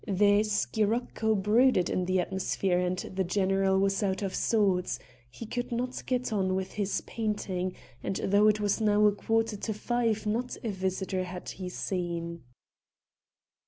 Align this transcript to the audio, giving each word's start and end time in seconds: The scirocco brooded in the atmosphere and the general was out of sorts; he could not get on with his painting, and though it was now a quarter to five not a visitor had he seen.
The 0.07 0.41
scirocco 0.41 1.35
brooded 1.35 1.87
in 1.87 2.05
the 2.05 2.19
atmosphere 2.19 2.79
and 2.79 2.97
the 2.97 3.23
general 3.23 3.77
was 3.77 4.01
out 4.01 4.23
of 4.23 4.33
sorts; 4.33 4.97
he 5.29 5.45
could 5.45 5.71
not 5.71 6.01
get 6.07 6.33
on 6.33 6.55
with 6.55 6.71
his 6.71 7.01
painting, 7.01 7.75
and 8.01 8.15
though 8.23 8.47
it 8.47 8.59
was 8.59 8.81
now 8.81 9.05
a 9.05 9.11
quarter 9.11 9.57
to 9.57 9.73
five 9.75 10.25
not 10.25 10.57
a 10.63 10.71
visitor 10.71 11.25
had 11.25 11.49
he 11.49 11.69
seen. 11.69 12.41